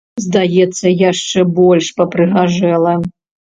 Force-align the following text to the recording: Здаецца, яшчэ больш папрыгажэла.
Здаецца, 0.23 0.93
яшчэ 1.11 1.39
больш 1.61 1.93
папрыгажэла. 2.01 2.99